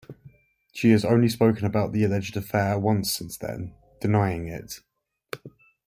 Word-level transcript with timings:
She 0.73 0.89
has 0.93 1.05
only 1.05 1.29
spoken 1.29 1.63
about 1.65 1.91
the 1.91 2.03
alleged 2.03 2.35
affair 2.35 2.79
once 2.79 3.11
since 3.13 3.37
then, 3.37 3.75
denying 3.99 4.47
it. 4.47 4.79